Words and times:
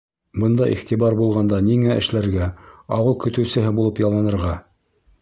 Бындай 0.43 0.71
иғтибар 0.77 1.17
булғанда, 1.19 1.59
ниңә 1.69 1.99
эшләргә, 2.05 2.49
ауыл 2.99 3.17
көтөүсеһе 3.27 3.79
булып 3.81 4.07
ялланырға? 4.09 4.61